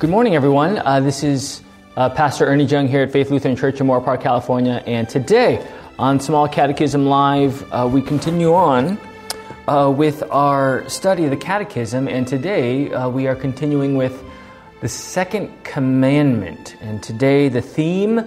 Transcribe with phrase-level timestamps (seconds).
[0.00, 0.78] Good morning, everyone.
[0.78, 1.60] Uh, this is
[1.96, 4.80] uh, Pastor Ernie Jung here at Faith Lutheran Church in Moorpark, California.
[4.86, 5.66] And today
[5.98, 8.96] on Small Catechism Live, uh, we continue on
[9.66, 12.06] uh, with our study of the Catechism.
[12.06, 14.22] And today uh, we are continuing with
[14.82, 16.76] the second commandment.
[16.80, 18.24] And today the theme,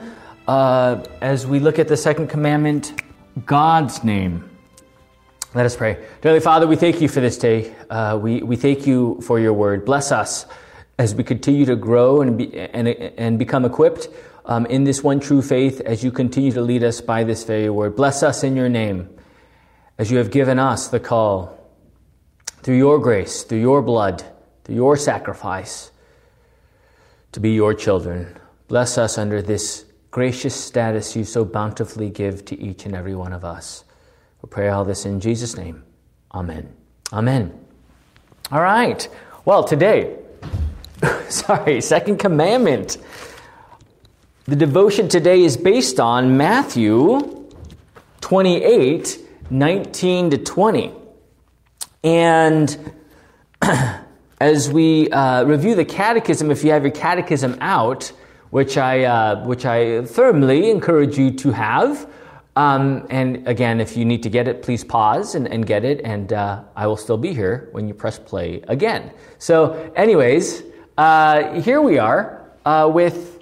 [0.49, 3.01] uh, as we look at the second commandment,
[3.45, 4.43] God's name.
[5.55, 6.05] Let us pray.
[6.19, 7.73] Dearly Father, we thank you for this day.
[8.17, 9.85] we, we thank you for your word.
[9.85, 10.45] Bless us
[11.01, 14.07] as we continue to grow and, be, and, and become equipped
[14.45, 17.71] um, in this one true faith as you continue to lead us by this very
[17.71, 17.95] word.
[17.95, 19.09] Bless us in your name
[19.97, 21.59] as you have given us the call
[22.61, 24.23] through your grace, through your blood,
[24.63, 25.89] through your sacrifice
[27.31, 28.37] to be your children.
[28.67, 33.33] Bless us under this gracious status you so bountifully give to each and every one
[33.33, 33.85] of us.
[34.43, 35.83] We pray all this in Jesus' name.
[36.31, 36.71] Amen.
[37.11, 37.59] Amen.
[38.51, 39.09] All right.
[39.45, 40.20] Well, today,
[41.45, 42.97] sorry, second commandment.
[44.45, 47.47] The devotion today is based on Matthew
[48.19, 49.19] 28
[49.49, 50.93] 19 to 20.
[52.03, 52.93] And
[54.41, 58.11] as we uh, review the catechism, if you have your catechism out,
[58.49, 62.09] which I, uh, which I firmly encourage you to have,
[62.57, 66.01] um, and again, if you need to get it, please pause and, and get it,
[66.03, 69.11] and uh, I will still be here when you press play again.
[69.37, 70.63] So, anyways,
[71.01, 73.41] uh, here we are uh, with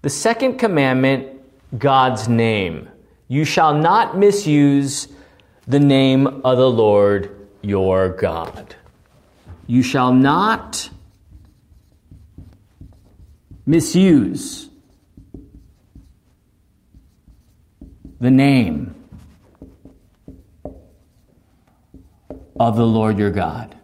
[0.00, 1.28] the second commandment
[1.76, 2.88] God's name.
[3.28, 5.06] You shall not misuse
[5.66, 8.74] the name of the Lord your God.
[9.66, 10.88] You shall not
[13.66, 14.70] misuse
[18.18, 18.94] the name
[22.58, 23.77] of the Lord your God.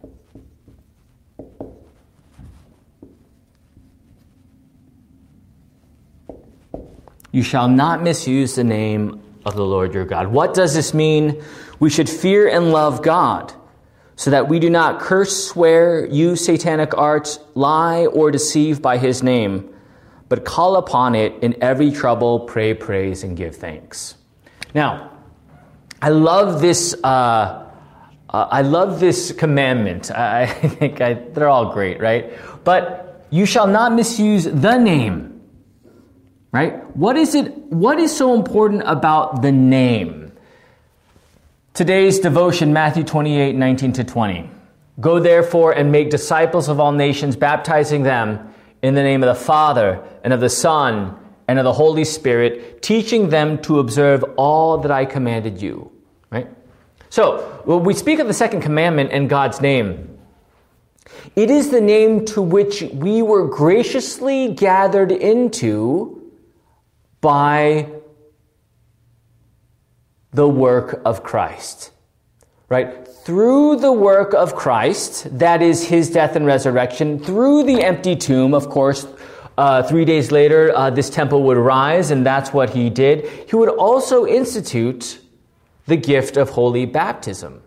[7.35, 10.27] You shall not misuse the name of the Lord your God.
[10.27, 11.43] What does this mean?
[11.81, 13.53] We should fear and love God
[14.15, 19.21] so that we do not curse, swear, use satanic arts, lie, or deceive by his
[19.21, 19.69] name,
[20.29, 24.15] but call upon it in every trouble, pray, praise, and give thanks.
[24.73, 25.11] Now,
[26.01, 26.95] I love this.
[27.03, 27.69] Uh,
[28.29, 30.09] uh, I love this commandment.
[30.09, 32.31] I, I think I, they're all great, right?
[32.63, 35.34] But you shall not misuse the name
[36.55, 36.95] right?
[36.95, 40.31] What is it, what is so important about the name?
[41.73, 44.49] Today's devotion, Matthew 28, 19 to 20.
[45.01, 49.43] Go therefore and make disciples of all nations, baptizing them in the name of the
[49.43, 54.77] Father and of the Son and of the Holy Spirit, teaching them to observe all
[54.77, 55.91] that I commanded you.
[56.31, 56.47] Right?
[57.09, 60.17] So, when we speak of the second commandment in God's name,
[61.35, 66.21] it is the name to which we were graciously gathered into
[67.25, 67.89] by
[70.31, 71.89] the work of Christ.
[72.69, 73.07] Right?
[73.07, 78.53] Through the work of Christ, that is his death and resurrection, through the empty tomb,
[78.53, 79.07] of course,
[79.57, 83.27] uh, three days later, uh, this temple would rise, and that's what he did.
[83.49, 85.19] He would also institute
[85.87, 87.63] the gift of holy baptism,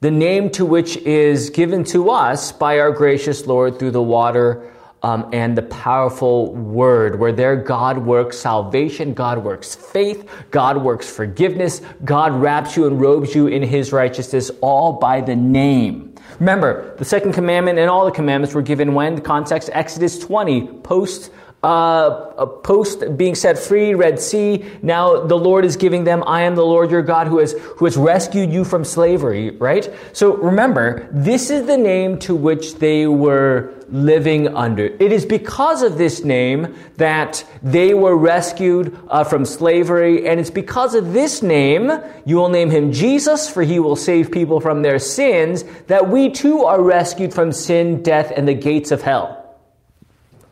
[0.00, 4.70] the name to which is given to us by our gracious Lord through the water
[5.04, 11.08] um, and the powerful word, where there God works salvation, God works faith, God works
[11.08, 16.14] forgiveness, God wraps you and robes you in his righteousness, all by the name.
[16.40, 19.14] Remember, the second commandment and all the commandments were given when?
[19.14, 21.30] The context, Exodus 20, post
[21.62, 24.64] uh, post being set free, Red Sea.
[24.82, 27.86] Now the Lord is giving them, I am the Lord your God who has, who
[27.86, 29.90] has rescued you from slavery, right?
[30.12, 34.84] So remember, this is the name to which they were living under.
[34.84, 40.50] It is because of this name that they were rescued uh, from slavery, and it's
[40.50, 41.90] because of this name,
[42.24, 46.30] you will name him Jesus, for he will save people from their sins, that we
[46.30, 49.40] too are rescued from sin, death, and the gates of hell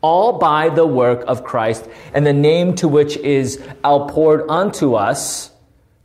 [0.03, 5.53] all by the work of Christ and the name to which is outpoured unto us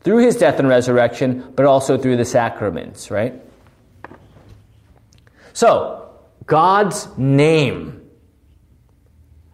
[0.01, 3.33] through his death and resurrection, but also through the sacraments, right?
[5.53, 6.06] So,
[6.47, 8.01] God's name.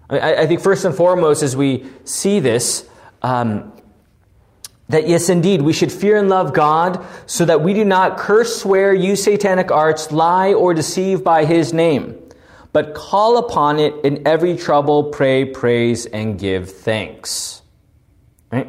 [0.10, 2.88] I, I think first and foremost, as we see this,
[3.22, 3.74] um,
[4.88, 8.62] that yes, indeed, we should fear and love God so that we do not curse,
[8.62, 12.24] swear, use satanic arts, lie, or deceive by his name
[12.74, 17.62] but call upon it in every trouble, pray, praise, and give thanks.
[18.51, 18.68] Right?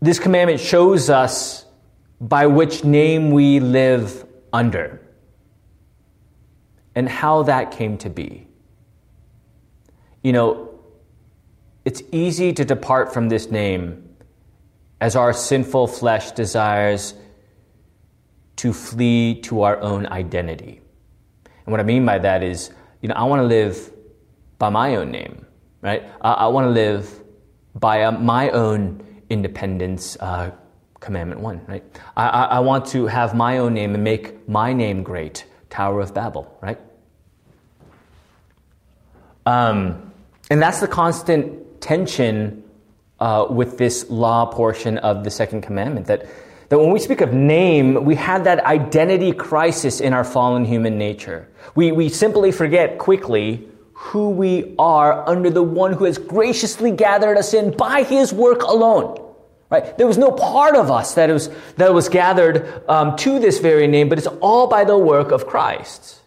[0.00, 1.64] This commandment shows us
[2.20, 5.00] by which name we live under.
[6.94, 8.46] and how that came to be.
[10.22, 10.68] You know,
[11.84, 14.16] it's easy to depart from this name
[15.00, 17.14] as our sinful flesh desires
[18.56, 20.82] to flee to our own identity.
[21.64, 22.70] And what I mean by that is,
[23.00, 23.90] you know, I want to live
[24.58, 25.46] by my own name,
[25.80, 26.02] right?
[26.20, 27.22] I, I want to live
[27.74, 30.18] by uh, my own independence.
[30.20, 30.50] Uh,
[31.00, 31.82] commandment one, right?
[32.16, 35.44] I, I, I want to have my own name and make my name great.
[35.70, 36.78] Tower of Babel, right?
[39.46, 40.12] Um,
[40.50, 42.64] and that's the constant tension
[43.20, 46.26] uh, with this law portion of the second commandment that,
[46.68, 50.98] that when we speak of name, we have that identity crisis in our fallen human
[50.98, 51.48] nature.
[51.74, 57.36] We, we simply forget quickly who we are under the one who has graciously gathered
[57.36, 59.29] us in by his work alone.
[59.70, 59.96] Right?
[59.96, 63.86] There was no part of us that was, that was gathered um, to this very
[63.86, 66.20] name, but it's all by the work of Christ.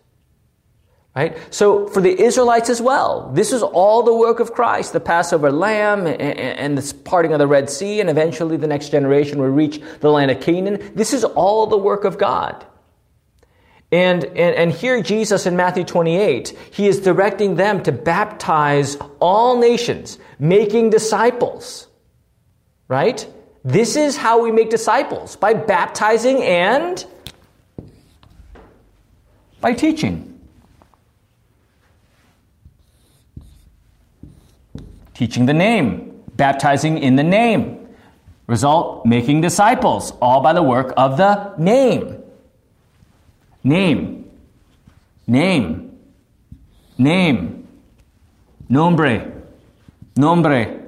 [1.14, 1.38] Right?
[1.54, 5.52] So for the Israelites as well, this is all the work of Christ, the Passover
[5.52, 9.50] lamb and, and the parting of the Red Sea, and eventually the next generation will
[9.50, 10.92] reach the land of Canaan.
[10.96, 12.66] This is all the work of God.
[13.92, 19.60] And, and, and here Jesus in Matthew 28, he is directing them to baptize all
[19.60, 21.88] nations, making disciples.
[22.88, 23.28] Right?
[23.64, 27.06] This is how we make disciples by baptizing and
[29.62, 30.34] by teaching.
[35.14, 37.88] teaching the name, baptizing in the name.
[38.48, 42.22] Result, making disciples, all by the work of the name.
[43.64, 44.30] Name.
[45.26, 45.98] Name.
[46.98, 47.68] Name.
[48.68, 49.32] Nombre.
[50.18, 50.80] Nombre.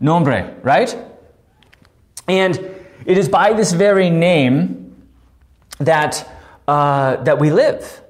[0.00, 0.96] Nombre, right?
[2.28, 2.56] And
[3.06, 5.08] it is by this very name
[5.78, 6.28] that,
[6.66, 8.02] uh, that we live.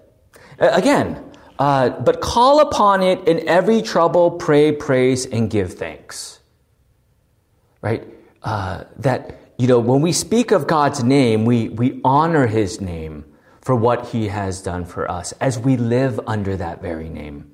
[0.59, 1.25] Again,
[1.59, 6.41] uh, but call upon it in every trouble, pray, praise, and give thanks.
[7.81, 8.05] Right?
[8.43, 13.25] Uh, that, you know, when we speak of God's name, we, we honor his name
[13.61, 17.53] for what he has done for us as we live under that very name.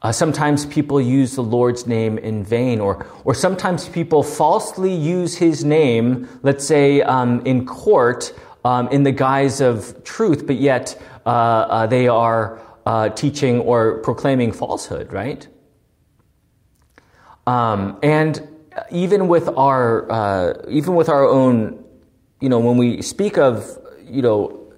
[0.00, 5.36] Uh, sometimes people use the Lord's name in vain, or, or sometimes people falsely use
[5.36, 8.32] his name, let's say um, in court,
[8.64, 13.98] um, in the guise of truth, but yet uh, uh, they are uh, teaching or
[13.98, 15.48] proclaiming falsehood, right?
[17.46, 18.46] Um, and
[18.90, 21.84] even with our uh, even with our own,
[22.40, 23.66] you know, when we speak of
[24.04, 24.72] you know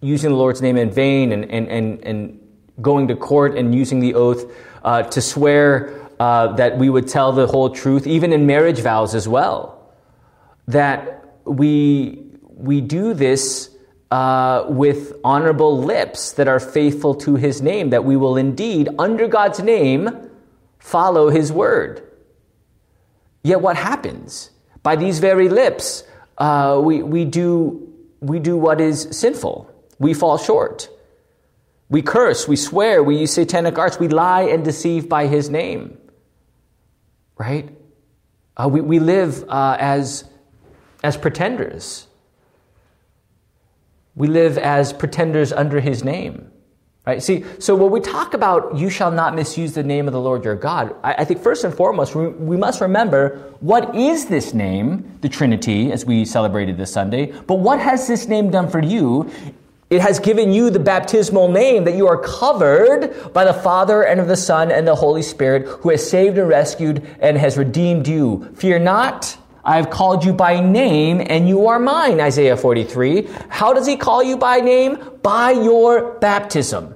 [0.00, 2.40] using the Lord's name in vain and and and, and
[2.80, 4.50] going to court and using the oath
[4.82, 9.14] uh, to swear uh, that we would tell the whole truth, even in marriage vows
[9.14, 9.92] as well,
[10.68, 12.22] that we
[12.62, 13.70] we do this
[14.12, 19.26] uh, with honorable lips that are faithful to his name, that we will indeed, under
[19.26, 20.30] God's name,
[20.78, 22.02] follow his word.
[23.42, 24.50] Yet what happens?
[24.82, 26.04] By these very lips,
[26.38, 29.68] uh, we, we, do, we do what is sinful.
[29.98, 30.88] We fall short.
[31.92, 35.98] We curse, we swear, we use satanic arts, we lie and deceive by his name.
[37.36, 37.68] Right?
[38.56, 40.24] Uh, we, we live uh, as,
[41.02, 42.06] as pretenders.
[44.14, 46.50] We live as pretenders under his name.
[47.04, 47.22] Right?
[47.22, 50.46] See, so when we talk about you shall not misuse the name of the Lord
[50.46, 54.54] your God, I, I think first and foremost, we, we must remember what is this
[54.54, 58.82] name, the Trinity, as we celebrated this Sunday, but what has this name done for
[58.82, 59.30] you?
[59.92, 64.20] It has given you the baptismal name that you are covered by the Father and
[64.20, 68.08] of the Son and the Holy Spirit who has saved and rescued and has redeemed
[68.08, 68.50] you.
[68.54, 69.36] Fear not.
[69.62, 73.28] I have called you by name and you are mine, Isaiah 43.
[73.50, 74.96] How does he call you by name?
[75.22, 76.94] By your baptism,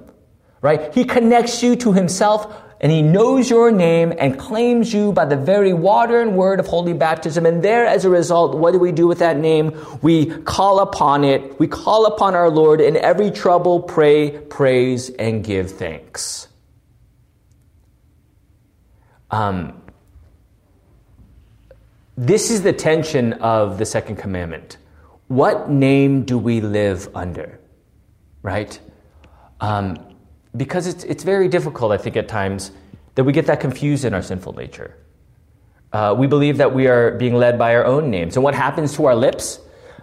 [0.61, 0.91] right?
[0.91, 5.35] He connects you to himself and he knows your name and claims you by the
[5.35, 7.45] very water and word of holy baptism.
[7.45, 9.75] And there, as a result, what do we do with that name?
[10.01, 11.59] We call upon it.
[11.59, 16.47] We call upon our Lord in every trouble, pray, praise, and give thanks.
[19.31, 19.81] Um,
[22.15, 24.77] this is the tension of the second commandment.
[25.27, 27.59] What name do we live under?
[28.43, 28.79] Right?
[29.59, 29.97] Um,
[30.55, 32.71] because it's, it's very difficult, I think, at times
[33.15, 34.95] that we get that confused in our sinful nature.
[35.91, 38.35] Uh, we believe that we are being led by our own names.
[38.35, 39.59] And what happens to our lips?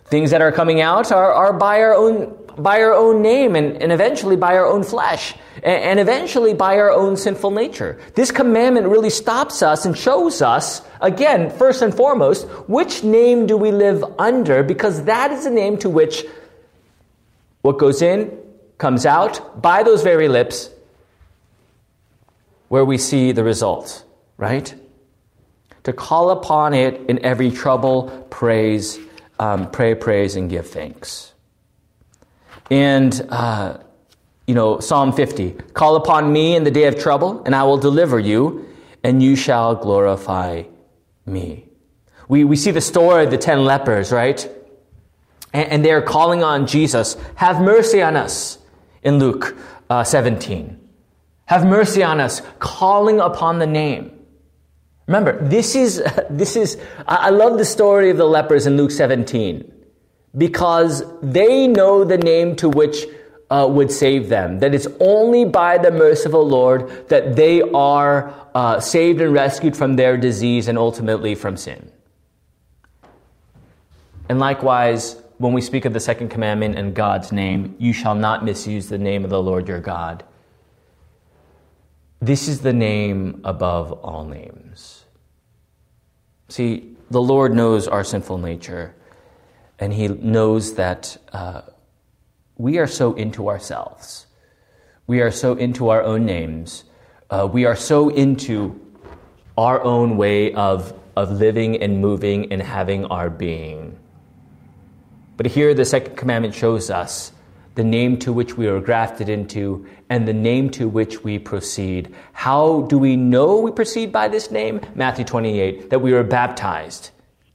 [0.07, 3.83] Things that are coming out are, are by our own by our own name and,
[3.83, 7.99] and eventually by our own flesh and, and eventually by our own sinful nature.
[8.15, 13.57] This commandment really stops us and shows us, again, first and foremost, which name do
[13.57, 16.25] we live under because that is the name to which
[17.63, 18.39] what goes in
[18.79, 20.71] comes out by those very lips
[22.69, 24.05] where we see the result,
[24.37, 24.75] right?
[25.85, 28.99] To call upon it in every trouble, praise,
[29.39, 31.33] um, pray, praise, and give thanks.
[32.71, 33.79] And, uh,
[34.47, 37.79] you know, Psalm 50 Call upon me in the day of trouble, and I will
[37.79, 38.67] deliver you,
[39.03, 40.65] and you shall glorify
[41.27, 41.69] me.
[42.29, 44.49] We, we see the story of the ten lepers, right?
[45.53, 48.59] And, and they're calling on Jesus, Have mercy on us,
[49.05, 49.57] in Luke
[49.91, 50.81] uh, 17.
[51.47, 54.11] Have mercy on us, calling upon the name.
[55.07, 59.71] Remember, this is, this is, I love the story of the lepers in Luke 17
[60.37, 63.07] because they know the name to which
[63.51, 64.59] uh, would save them.
[64.59, 69.97] That it's only by the merciful Lord that they are uh, saved and rescued from
[69.97, 71.91] their disease and ultimately from sin.
[74.29, 78.45] And likewise, when we speak of the second commandment and God's name, you shall not
[78.45, 80.25] misuse the name of the Lord your God.
[82.21, 85.05] This is the name above all names.
[86.49, 88.95] See, the Lord knows our sinful nature,
[89.79, 91.63] and He knows that uh,
[92.57, 94.27] we are so into ourselves.
[95.07, 96.85] We are so into our own names.
[97.29, 98.81] Uh, we are so into
[99.59, 103.94] our own way of, of living and moving and having our being.
[105.37, 107.33] But here the second commandment shows us
[107.75, 112.15] the name to which we are grafted into and the name to which we proceed.
[112.33, 114.81] How do we know we proceed by this name?
[114.95, 117.11] Matthew 28, that we are baptized,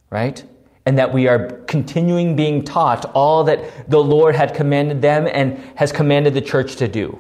[0.10, 0.44] right?
[0.86, 5.58] And that we are continuing being taught all that the Lord had commanded them and
[5.76, 7.20] has commanded the church to do.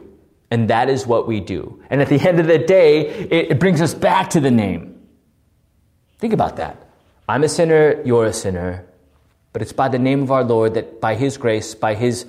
[0.51, 1.81] And that is what we do.
[1.89, 4.99] And at the end of the day, it, it brings us back to the name.
[6.17, 6.89] Think about that.
[7.29, 8.88] I'm a sinner, you're a sinner.
[9.51, 12.25] But it's by the name of our Lord that by His grace, by His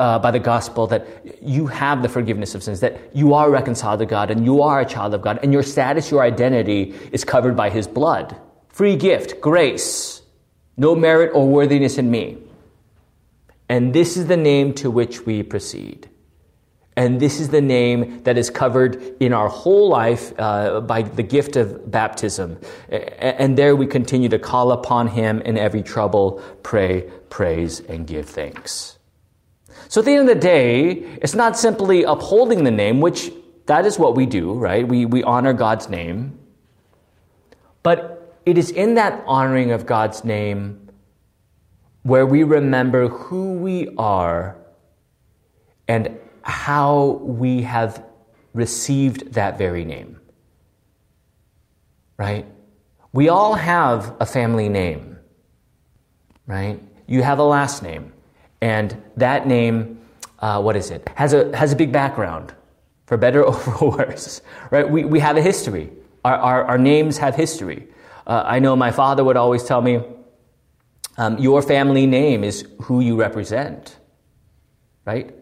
[0.00, 1.06] uh, by the gospel, that
[1.42, 4.80] you have the forgiveness of sins, that you are reconciled to God and you are
[4.80, 8.36] a child of God, and your status, your identity is covered by His blood.
[8.70, 10.22] Free gift, grace,
[10.76, 12.38] no merit or worthiness in me.
[13.68, 16.08] And this is the name to which we proceed.
[16.94, 21.22] And this is the name that is covered in our whole life uh, by the
[21.22, 22.58] gift of baptism.
[22.90, 28.28] And there we continue to call upon Him in every trouble, pray, praise, and give
[28.28, 28.98] thanks.
[29.88, 30.90] So at the end of the day,
[31.22, 33.32] it's not simply upholding the name, which
[33.66, 34.86] that is what we do, right?
[34.86, 36.38] We, we honor God's name.
[37.82, 40.90] But it is in that honoring of God's name
[42.02, 44.56] where we remember who we are
[45.86, 48.04] and how we have
[48.54, 50.20] received that very name.
[52.16, 52.46] Right?
[53.12, 55.18] We all have a family name,
[56.46, 56.80] right?
[57.06, 58.12] You have a last name,
[58.60, 60.00] and that name,
[60.38, 61.08] uh, what is it?
[61.16, 62.54] Has a, has a big background,
[63.06, 64.88] for better or for worse, right?
[64.88, 65.90] We, we have a history.
[66.24, 67.88] Our, our, our names have history.
[68.26, 70.00] Uh, I know my father would always tell me,
[71.18, 73.98] um, your family name is who you represent,
[75.04, 75.34] right?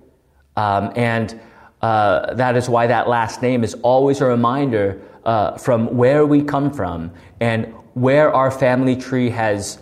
[0.61, 1.41] Um, and
[1.81, 6.43] uh, that is why that last name is always a reminder uh, from where we
[6.43, 9.79] come from and where our family tree has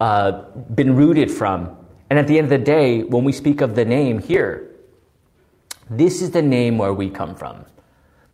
[0.00, 0.42] uh,
[0.74, 1.74] been rooted from.
[2.10, 4.70] And at the end of the day, when we speak of the name here,
[5.88, 7.64] this is the name where we come from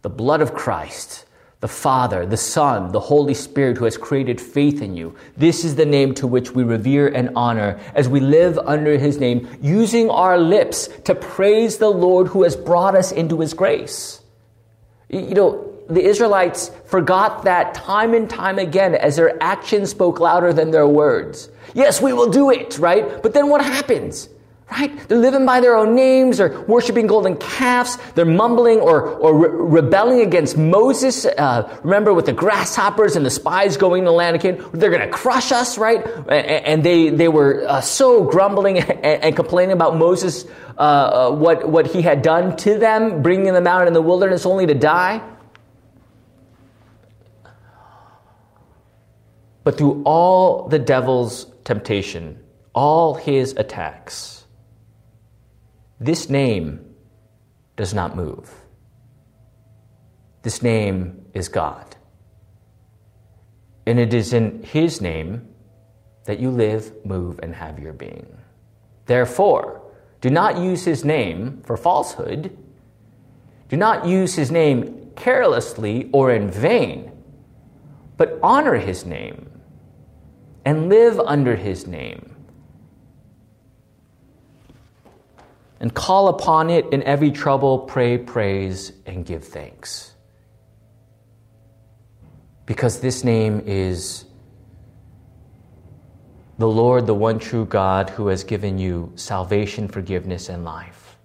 [0.03, 1.25] the blood of Christ
[1.65, 5.17] the Father, the Son, the Holy Spirit who has created faith in you.
[5.39, 9.17] This is the name to which we revere and honor as we live under His
[9.17, 14.21] name, using our lips to praise the Lord who has brought us into His grace.
[15.09, 20.53] You know, the Israelites forgot that time and time again as their actions spoke louder
[20.53, 21.49] than their words.
[21.73, 23.23] Yes, we will do it, right?
[23.23, 24.29] But then what happens?
[24.75, 25.09] Right?
[25.09, 26.39] They're living by their own names.
[26.39, 27.97] They're worshiping golden calves.
[28.17, 31.27] They're mumbling or, or re- rebelling against Moses.
[31.27, 34.69] Uh, remember with the grasshoppers and the spies going to Canaan?
[34.73, 36.05] They're going to crush us, right?
[36.29, 40.45] And they, they were uh, so grumbling and, and, complaining about Moses,
[40.77, 44.45] uh, uh, what, what he had done to them, bringing them out in the wilderness
[44.45, 45.23] only to die.
[49.63, 52.43] But through all the devil's temptation,
[52.75, 54.34] all his attacks,
[56.01, 56.95] this name
[57.77, 58.51] does not move.
[60.43, 61.97] This name is God.
[63.87, 65.49] And it is in His name
[66.25, 68.27] that you live, move, and have your being.
[69.07, 69.83] Therefore,
[70.21, 72.57] do not use His name for falsehood.
[73.69, 77.13] Do not use His name carelessly or in vain,
[78.17, 79.51] but honor His name
[80.65, 82.34] and live under His name
[85.81, 90.15] and call upon it in every trouble, pray, praise, and give thanks.
[92.67, 94.25] Because this name is
[96.59, 101.17] the Lord, the one true God, who has given you salvation, forgiveness, and life.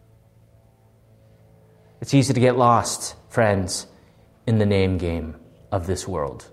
[2.01, 3.87] It's easy to get lost, friends,
[4.47, 5.35] in the name game
[5.71, 6.49] of this world.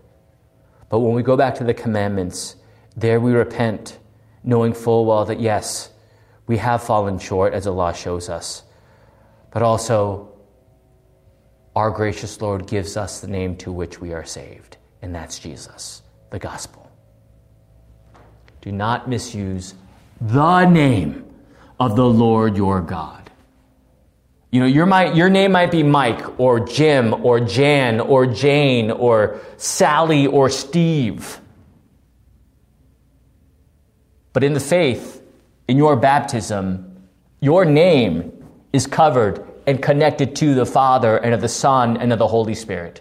[0.88, 2.56] But when we go back to the commandments,
[2.96, 3.98] there we repent,
[4.44, 5.90] knowing full well that yes,
[6.46, 8.62] we have fallen short, as Allah shows us,
[9.50, 10.32] but also
[11.74, 16.02] our gracious Lord gives us the name to which we are saved, and that's Jesus,
[16.30, 16.90] the gospel.
[18.60, 19.74] Do not misuse
[20.20, 21.24] the name
[21.78, 23.30] of the Lord your God.
[24.50, 29.40] You know, your, your name might be Mike or Jim or Jan or Jane or
[29.56, 31.40] Sally or Steve.
[34.32, 35.22] But in the faith,
[35.68, 37.08] in your baptism,
[37.40, 38.32] your name
[38.73, 42.54] is covered and connected to the Father and of the Son and of the Holy
[42.54, 43.00] Spirit.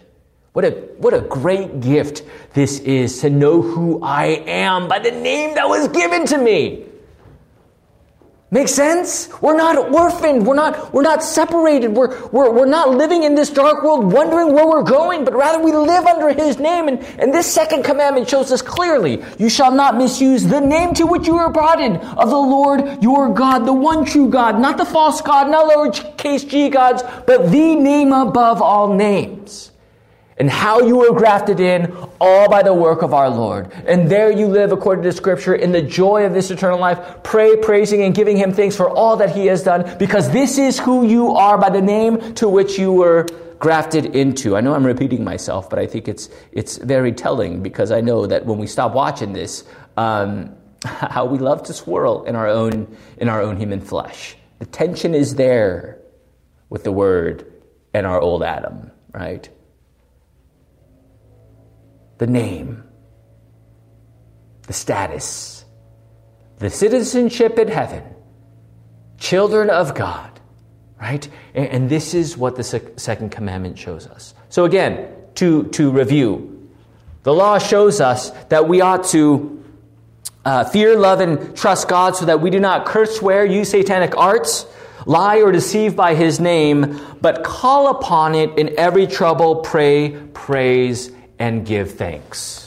[0.52, 5.10] What a, what a great gift this is to know who I am by the
[5.10, 6.85] name that was given to me.
[8.52, 9.28] Make sense?
[9.42, 10.46] We're not orphaned.
[10.46, 11.88] We're not, we're not separated.
[11.88, 15.60] We're, we're, we're not living in this dark world wondering where we're going, but rather
[15.60, 16.86] we live under His name.
[16.86, 21.06] And, and this second commandment shows us clearly you shall not misuse the name to
[21.06, 24.76] which you are brought in of the Lord your God, the one true God, not
[24.76, 29.72] the false God, not lowercase g gods, but the name above all names
[30.38, 31.84] and how you were grafted in,
[32.20, 33.72] all by the work of our Lord.
[33.86, 37.56] And there you live, according to Scripture, in the joy of this eternal life, pray,
[37.56, 41.06] praising, and giving Him thanks for all that He has done, because this is who
[41.06, 43.26] you are by the name to which you were
[43.58, 44.56] grafted into.
[44.56, 48.26] I know I'm repeating myself, but I think it's, it's very telling because I know
[48.26, 49.64] that when we stop watching this,
[49.96, 50.54] um,
[50.84, 54.36] how we love to swirl in our own, in our own human flesh.
[54.58, 56.00] The tension is there
[56.68, 57.52] with the Word
[57.94, 59.48] and our old Adam, right?
[62.18, 62.82] The name,
[64.66, 65.64] the status,
[66.58, 68.02] the citizenship in heaven,
[69.18, 70.40] children of God,
[71.00, 71.28] right?
[71.54, 72.64] And, and this is what the
[72.96, 74.34] second commandment shows us.
[74.48, 76.70] So, again, to, to review,
[77.22, 79.64] the law shows us that we ought to
[80.44, 84.16] uh, fear, love, and trust God so that we do not curse, swear, use satanic
[84.16, 84.64] arts,
[85.04, 91.10] lie, or deceive by his name, but call upon it in every trouble, pray, praise,
[91.38, 92.65] and give thanks.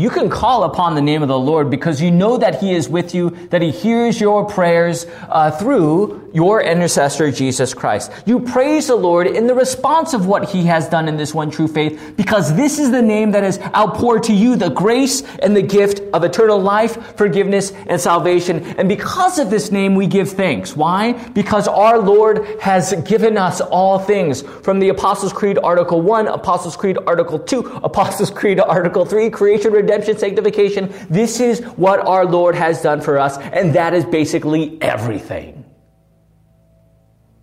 [0.00, 2.88] You can call upon the name of the Lord because you know that He is
[2.88, 8.10] with you, that He hears your prayers uh, through your intercessor, Jesus Christ.
[8.24, 11.50] You praise the Lord in the response of what He has done in this one
[11.50, 15.54] true faith because this is the name that has outpoured to you the grace and
[15.54, 18.64] the gift of eternal life, forgiveness, and salvation.
[18.78, 20.74] And because of this name, we give thanks.
[20.74, 21.12] Why?
[21.30, 26.76] Because our Lord has given us all things from the Apostles' Creed Article 1, Apostles'
[26.76, 30.94] Creed Article 2, Apostles' Creed Article 3, creation, redemption, sanctification.
[31.08, 35.64] This is what our Lord has done for us, and that is basically everything.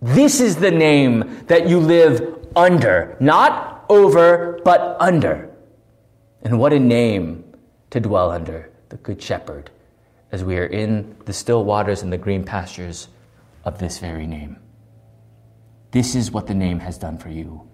[0.00, 5.50] This is the name that you live under, not over, but under.
[6.42, 7.44] And what a name
[7.90, 9.70] to dwell under, the Good Shepherd,
[10.32, 13.08] as we are in the still waters and the green pastures
[13.64, 14.56] of this very name.
[15.90, 17.68] This is what the name has done for you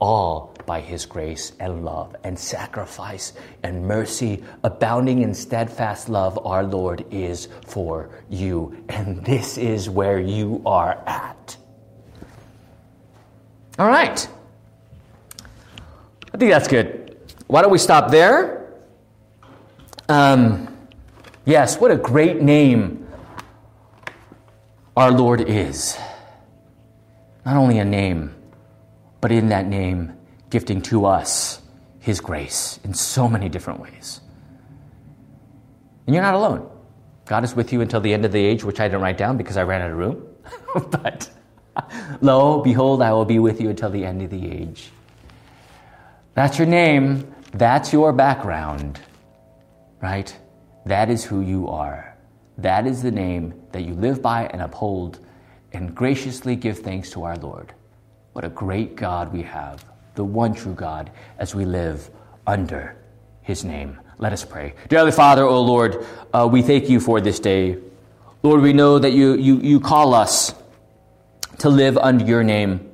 [0.00, 6.62] all by his grace and love and sacrifice and mercy, abounding in steadfast love, our
[6.62, 8.84] Lord is for you.
[8.90, 11.56] And this is where you are at.
[13.78, 14.28] All right.
[16.34, 17.18] I think that's good.
[17.46, 18.70] Why don't we stop there?
[20.10, 20.76] Um,
[21.46, 23.08] yes, what a great name
[24.94, 25.96] our Lord is.
[27.46, 28.34] Not only a name,
[29.22, 30.17] but in that name,
[30.50, 31.60] gifting to us
[32.00, 34.20] His grace in so many different ways.
[36.06, 36.70] And you're not alone.
[37.26, 39.36] God is with you until the end of the age, which I didn't write down
[39.36, 40.26] because I ran out of room.
[40.90, 41.30] but
[42.22, 44.90] lo, behold, I will be with you until the end of the age.
[46.34, 47.34] That's your name.
[47.52, 49.00] That's your background,
[50.00, 50.34] right?
[50.86, 52.16] That is who you are.
[52.58, 55.20] That is the name that you live by and uphold
[55.72, 57.74] and graciously give thanks to our Lord.
[58.32, 59.84] What a great God we have,
[60.18, 62.10] the one true God, as we live
[62.44, 62.96] under
[63.40, 64.00] his name.
[64.18, 64.74] Let us pray.
[64.88, 66.04] Dear Father, O oh Lord,
[66.34, 67.78] uh, we thank you for this day.
[68.42, 70.52] Lord, we know that you, you, you call us
[71.58, 72.90] to live under your name.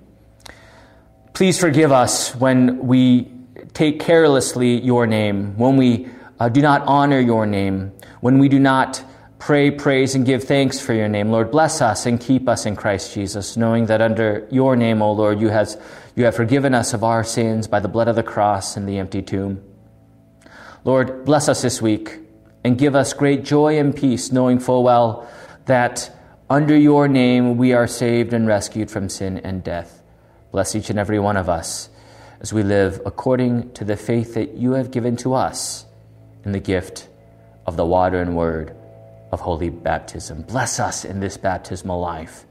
[1.32, 3.32] Please forgive us when we
[3.72, 6.06] take carelessly your name, when we
[6.38, 9.02] uh, do not honor your name, when we do not
[9.38, 11.30] pray, praise, and give thanks for your name.
[11.30, 15.12] Lord, bless us and keep us in Christ Jesus, knowing that under your name, O
[15.12, 15.78] Lord, you, has,
[16.16, 18.98] you have forgiven us of our sins by the blood of the cross and the
[18.98, 19.62] empty tomb.
[20.84, 22.18] Lord, bless us this week
[22.62, 25.28] and give us great joy and peace, knowing full well
[25.66, 26.14] that
[26.48, 30.02] under your name we are saved and rescued from sin and death.
[30.52, 31.88] Bless each and every one of us
[32.40, 35.86] as we live according to the faith that you have given to us
[36.44, 37.08] in the gift
[37.66, 38.76] of the water and word
[39.32, 40.42] of holy baptism.
[40.42, 42.44] Bless us in this baptismal life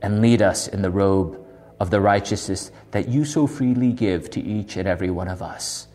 [0.00, 1.41] and lead us in the robe
[1.82, 5.88] of the righteousness that you so freely give to each and every one of us.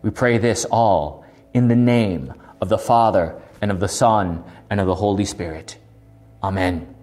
[0.00, 4.80] We pray this all in the name of the Father and of the Son and
[4.80, 5.76] of the Holy Spirit.
[6.42, 6.94] Amen.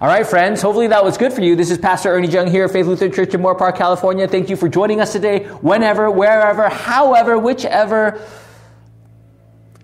[0.00, 1.54] All right, friends, hopefully that was good for you.
[1.54, 4.26] This is Pastor Ernie Jung here at Faith Lutheran Church in Moorpark, California.
[4.26, 8.20] Thank you for joining us today, whenever, wherever, however, whichever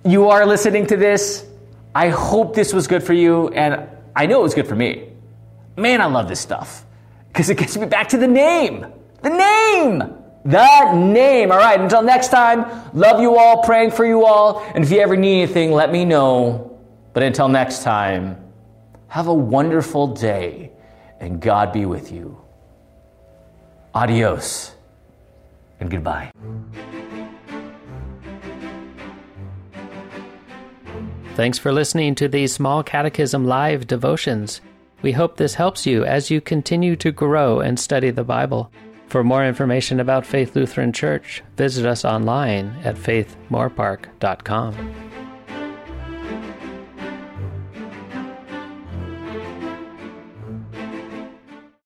[0.05, 1.47] you are listening to this.
[1.95, 5.13] I hope this was good for you, and I know it was good for me.
[5.77, 6.85] Man, I love this stuff
[7.33, 8.87] because it gets me back to the name.
[9.23, 10.15] The name!
[10.45, 11.53] The name.
[11.53, 12.65] All right, until next time,
[12.95, 16.05] love you all, praying for you all, and if you ever need anything, let me
[16.05, 16.79] know.
[17.13, 18.37] But until next time,
[19.09, 20.73] have a wonderful day,
[21.19, 22.41] and God be with you.
[23.95, 24.75] Adios,
[25.79, 26.31] and goodbye.
[31.35, 34.61] Thanks for listening to these Small Catechism Live devotions.
[35.03, 38.71] We hope this helps you as you continue to grow and study the Bible.
[39.07, 45.10] For more information about Faith Lutheran Church, visit us online at faithmoorpark.com.